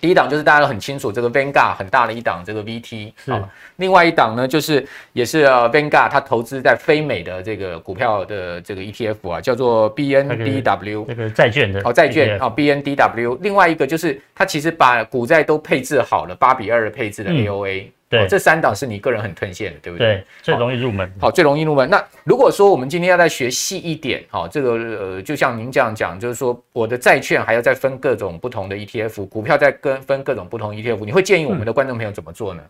[0.05, 3.49] 第一档就是大家都很清楚，这个 Vanguard 很大的一档，这个 VT 好、哦。
[3.77, 11.07] 另外一档呢，就是也是呃 Vanguard 它投资在非美的这个股票的这个 ETF 啊，叫做 BNDW。
[11.09, 11.81] 那个债券的。
[11.85, 13.39] 哦，债券啊、哦、BNDW。
[13.41, 17.85] 另外一个就是它其实把股债都配置好了，八比二的配置的 AOA。
[17.85, 20.15] 嗯对、哦，这三档是你个人很推荐的，对不对？
[20.15, 21.13] 对，最容易入门。
[21.21, 21.89] 好，最容易入门。
[21.91, 32.63] 那如果说我们今天要再学细一点，好、哦，这个呃，就像您这样讲，就是说我的债券还要再分各种不同的 ETF，股票再跟分各种不同 ETF，你会建议我们的观众朋友怎么做呢？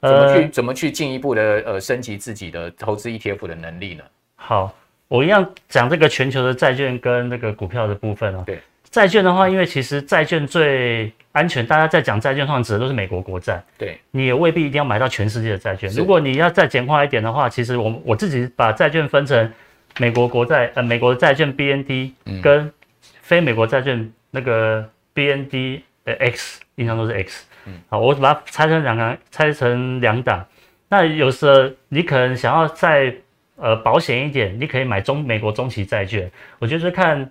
[0.00, 4.04] 嗯、怎么去怎么去进一步的呃升级自己的投资 ETF 的能力呢？
[4.36, 4.74] 好，
[5.08, 8.42] 我一样讲这个全球的债券跟那个股票的部分哦。
[8.46, 8.58] 对。
[8.92, 13.60] 债券的话，因为其实债券最安全，大家在讲债券，通常指的都是美国国债。
[13.78, 15.90] 对，你也未必一定要买到全世界的债券。
[15.92, 19.50] 如果你要再简化一点的话，其实我我自己把债券分成
[19.98, 22.10] 美国国债，呃，美国的债券 BND
[22.42, 22.70] 跟
[23.22, 27.46] 非美国债券那个 BND 呃 X，印象都是 X。
[27.64, 30.44] 嗯，好，我把它拆成两个，拆成两档。
[30.90, 33.14] 那有时候你可能想要再
[33.56, 36.30] 呃保险一点，你可以买中美国中期债券。
[36.58, 37.30] 我觉得是看。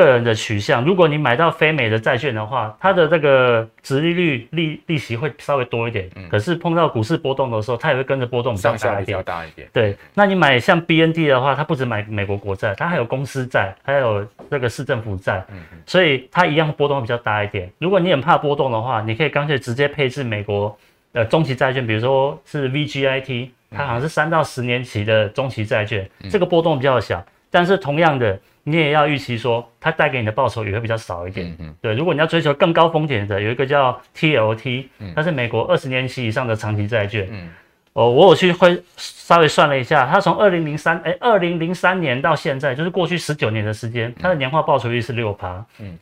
[0.00, 9.06] 个人的取向，如果你买到非美的债券的话，它的这个殖利率利利息会稍微多一点，嗯，可是碰到股市波动的时候，它也会跟着波动比较大一点。
[9.06, 9.68] 比较大一点。
[9.72, 17.70] 对，那你买像 BND 的话，它不止买美国国债，它还有公司债，还有那个市政府债，嗯，所以它一样波动比较大一点。
[17.78, 20.74] 如果你很怕波动的话，你可以干脆直接配置美国
[21.12, 27.24] 的中期债券，比如说是 VGIT，它好像是三到十年期的中期债券，这个波动比较小。
[27.52, 28.38] 但是同样的，
[28.70, 31.46] 你也要预期说，它带给你的报酬也会比较少一点。
[31.48, 31.74] 嗯嗯。
[31.82, 37.28] 对，如果你要追求更高风险的，有一个叫 TLT，它是美国二十年期以上的长期债券。
[37.30, 37.50] 嗯。
[37.92, 45.64] 哦，我有去会稍微算了一下，它从二零零三哎，二零零三年到现在，就是过去十九年的时间，它的年化报酬率是六趴。
[45.80, 45.98] 嗯。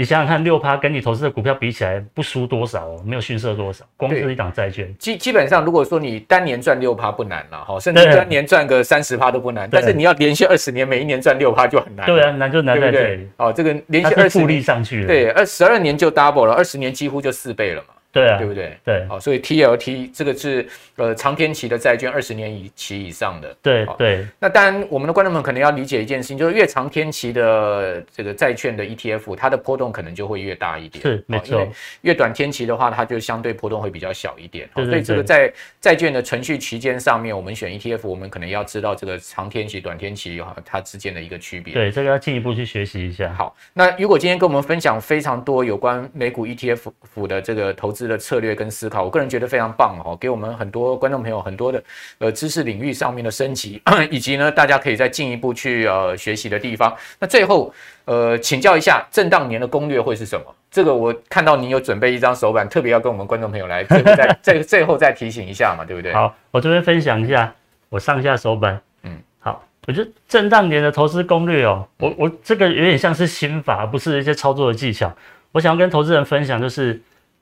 [0.00, 3.84] 你想想看，六趴跟你投资的股票比起来，不输多少哦，没有逊色多少。
[3.98, 9.68] 光是一档债券，基基本上，如果说你单年赚六趴不难了哈，甚至单年赚个三十趴都不难。
[9.70, 12.06] 但是你要连续二十年，每一年赚六趴就很难。
[12.06, 13.28] 对啊，难就难在这里。
[13.36, 17.92] 哦，这个连续二十年复利上去了，对，二十二年就 double 了，二十年几乎就四倍了嘛。
[18.12, 18.76] 对啊，对不对？
[18.84, 23.56] 对，好，所以 TLT 这个是呃长天期的债券，二十年以期以上的。
[23.62, 24.26] 对对。
[24.38, 31.02] 那当然，我们的观众们可能要理解一件事情，就是越长天期的这个债券的 ETF，它的波动可能就会越大一点。
[31.02, 31.66] 是，没错。
[32.02, 34.68] 越短天期的话，它就相对波动会比较小一点。
[34.74, 41.74] 对，所以这个在债券的存续期间上面，我们选 ETF，我们可能要知道这个长天期、短天期哈它之间的一个区别。
[41.74, 43.32] 对，这个要进一步去学习一下。
[43.34, 51.82] 好，那如果今天跟我们分享非常多有关美股 ETF 的这个投资的策略跟思考，我个人觉得非常棒哦，给我们很多观众朋友很多的
[52.18, 56.94] 呃知识领域上面的升级， 以及呢大家可以再进一步去呃学习的地方。
[57.18, 57.72] 那最后
[58.04, 60.44] 呃请教一下，震荡年的攻略会是什么？
[60.70, 66.12] 这个我看到你有准备一张手板，特别要跟我们观众朋友来最后再 最最后再提醒一下嘛，对不对？
[66.12, 67.52] 好，我这边分享一下
[67.88, 68.80] 我上下手板。
[69.02, 75.12] 嗯，好，我觉得震荡年的投资攻略哦，我我这个有点像是心法，不是一些操作的技巧。
[75.52, 77.00] 我想要跟投资人分享就是。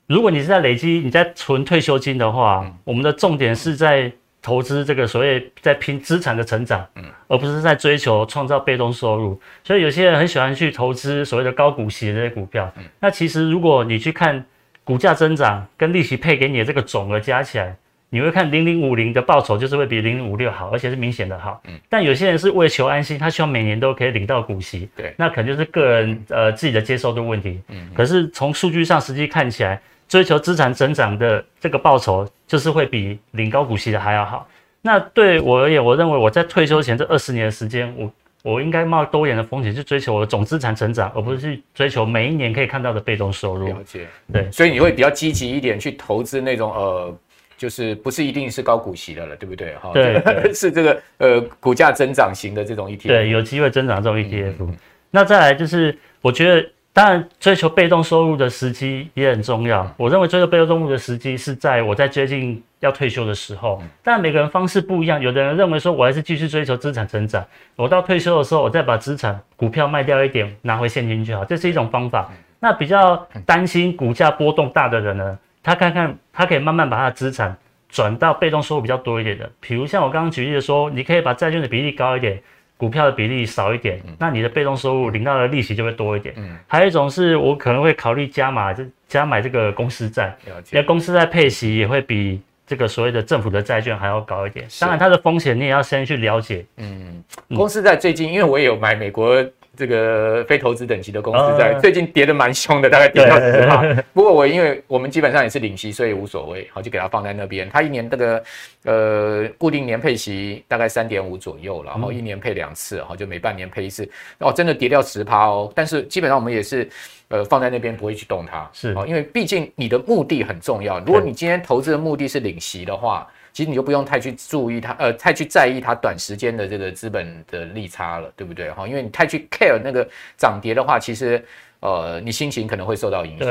[0.09, 9.39] 如果你是在累积，你在存退休金的话，嗯、我们的重点是在投资这个所谓在拼资产的成长，嗯，而不是在追求创造被动收入。
[9.63, 14.43] 所以有些人很喜欢去投资所谓的高股息的这些股票，嗯，那其实如果你去看
[14.83, 17.77] 股价增长跟利息配给你的这个总额加起来，
[18.09, 21.61] 你会看零零五零的报酬就是会比零零五六好，而且是明显的好。
[21.67, 27.61] 嗯，但有些人是为求安心，他希望每年都可以领到股息，对，那可能就是个人呃自己的接受度问题。
[27.69, 29.79] 嗯，可是从数据上实际看起来。
[30.09, 34.49] 追求资产增长的这个报酬，就是会比领高股息的还要好。
[34.81, 43.69] 那对我而言，我认为我在退休前这二十年的时间，我我应该冒多一点的风险去追求我的总资产成长，而不是去追求每一年可以看到的被动收入。
[43.69, 47.15] 了解，对，所以你会比较积极一点去投资那种呃，
[47.59, 49.75] 就是不是一定是高股息的了，对不对？
[49.75, 50.23] 哈，对，
[50.55, 54.75] 是这个呃股价增长型的这种 ETF，对，有机会增长这种 ETF。
[55.11, 56.67] 那再来就是，我觉得。
[56.99, 59.89] 当然，追求被动收入的时机也很重要。
[59.97, 63.81] 我认为追求被动收入的时机是在我在接近要退休的时候。
[64.03, 72.29] 但每个人方式不一样，有的人认为说我还是继续追求资产成长，我到退休的时候我再把资产股票卖掉一点，拿回现金就好，这是一种方法。
[72.59, 77.57] 那比较担心股价波动大的人呢，他看看他可以慢慢把他的资产
[77.89, 82.43] 转到被动收入比较多一点的，比如像我刚刚举例的说，你可以把债券的比例高一点。
[82.79, 86.35] 股票的比例少一点，那你的被动收入领到的利息就会多一点。
[86.39, 90.35] 嗯，还有一种是我可能会考虑加码，就加买这个公司债，
[90.71, 94.67] 因为公司债配息也会比这个所谓的政府的债券还要高一点。
[94.81, 96.65] 当然，它的风险你也要先去了解。
[96.77, 97.23] 嗯，
[97.55, 99.45] 公司债最近，因为我也有买美国。
[99.79, 104.03] 这个非投资等级的公司在最近跌得蛮凶的，大概跌到十趴。
[104.13, 107.71] 不过我因为我们基本上也是领息，所以无所谓，好就给它放在那边。
[107.71, 108.43] 它一年这个
[108.83, 114.11] 呃固定年配息大概三点五左右了，然后一年配两次，好就每半年配一次。
[114.41, 115.73] 哦，真的跌掉十趴哦。
[115.77, 116.89] 但是基本上我们也是
[117.29, 120.99] 呃放在那边不会去动它，是哦，因为毕竟你的目的很重要。
[120.99, 123.25] 如果你今天投资的目的是领息的话。
[123.59, 128.71] 其实你就不用太去注意它，呃，太去在意它短时间的这个资本的利差了，对不对？
[128.71, 131.45] 哈，因为你太去 care 那个涨跌的话，其实，
[131.81, 133.49] 呃，你心情可能会受到影响。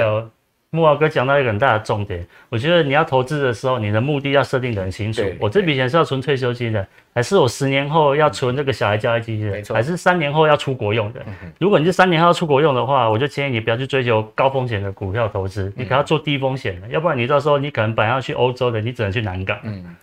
[0.72, 5.22] 慕驊哥讲到一个很大的重点，我觉得你要投资的时候，你的目的要设定得很清楚。
[5.40, 9.74] 我这笔钱是要存退休金的，还是我十年后要存这个小孩教育基金的？
[9.74, 11.26] 还是三年后要出国用的？
[11.58, 19.58] 如果你是三年后要出国用的话，我就建议你不要去追求高风险的股票投资，你可要做低风险的，要不然你到时候你可能本来要去欧洲的，你只能去南港。
[19.64, 19.96] 嗯。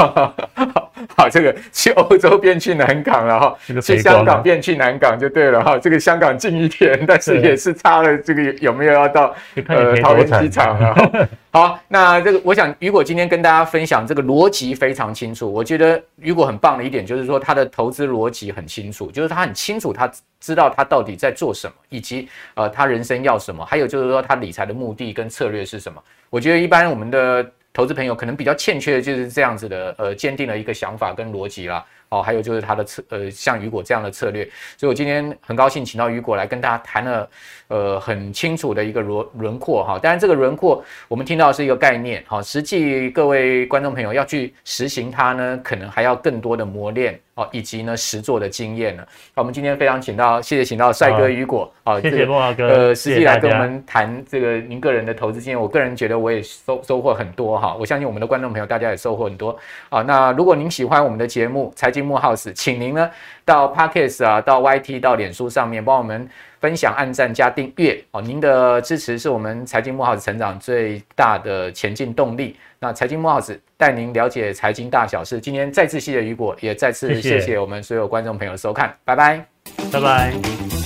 [1.16, 5.78] 好，这个去欧洲变去南港了哈，去香港变去南港就对了哈。
[5.78, 9.34] 这个香港近一点，但是也是差了这个有没有要到
[9.66, 11.28] 呃桃园机场了。
[11.52, 15.50] 好，那这个我想雨果今天跟大家分享这个逻辑非常清楚。
[15.52, 26.00] 我觉得雨果很棒的一点就是说他的投资逻辑很清楚，就是他很清楚他知道他到底在做什么，以及呃他人生要什么，还有就是说他理财的目的跟策略是什么。
[26.28, 27.50] 我觉得一般我们的。
[27.72, 34.44] 投资朋友可能比较欠缺的就是这样子的呃坚定的一个想法跟逻辑啦，哦，还有就是他的策呃像雨果这样的策略，
[34.76, 37.30] 所以我今天很高兴请到雨果来跟大家谈了
[37.68, 47.18] 呃很清楚的一个轮轮廓哈，当然这个轮廓我们听到是一个概念哈，实际各位观众朋友要去实行它呢，可能还要更多的磨练。
[47.40, 49.02] 哦，以及呢实作的经验呢。
[49.34, 60.02] 好，我们今天非常请到，谢谢请到帅哥雨果，好，谢谢慕驊哥，呃，实际来跟我们谈这个您个人的投资经验，我个人觉得我也收收获很多哈，我相信我们的观众朋友大家也收获很多啊。
[60.02, 63.10] 那如果您喜欢我们的节目《财经幕 House》，请您呢
[63.44, 66.28] 到 Podcast 啊，到 YT，到脸书上面帮我们。
[66.60, 68.20] 分享、按赞、加订阅哦！
[68.20, 72.54] 您的支持是我们财经慕 House 成长最大的前进动力。
[72.82, 75.38] 那财经木 House 带您了解财经大小事。
[75.38, 79.44] 今天再次谢谢雨果，也再次谢谢我们所有观众朋友的收看，拜拜，
[79.92, 80.79] 拜拜。